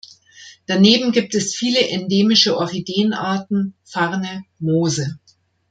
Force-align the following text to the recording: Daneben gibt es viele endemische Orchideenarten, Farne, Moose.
Daneben 0.65 1.11
gibt 1.11 1.35
es 1.35 1.53
viele 1.53 1.87
endemische 1.89 2.57
Orchideenarten, 2.57 3.75
Farne, 3.83 4.45
Moose. 4.57 5.19